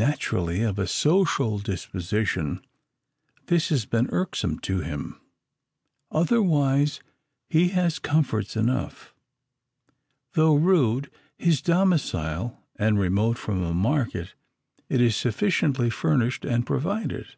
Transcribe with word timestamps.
Naturally 0.00 0.62
of 0.62 0.78
a 0.78 0.86
social 0.86 1.58
disposition, 1.58 2.64
this 3.48 3.68
has 3.68 3.84
been 3.84 4.08
irksome 4.10 4.58
to 4.60 4.80
him. 4.80 5.20
Otherwise, 6.10 7.00
he 7.50 7.68
has 7.68 7.98
comforts 7.98 8.56
enough. 8.56 9.12
Though 10.32 10.54
rude 10.54 11.10
his 11.36 11.60
domicile, 11.60 12.64
and 12.76 12.98
remote 12.98 13.36
from 13.36 13.62
a 13.62 13.74
market, 13.74 14.32
it 14.88 15.02
is 15.02 15.14
sufficiently 15.14 15.90
furnished 15.90 16.46
and 16.46 16.66
provided. 16.66 17.34